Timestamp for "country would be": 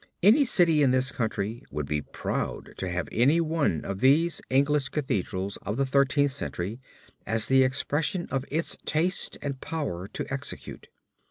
1.11-2.01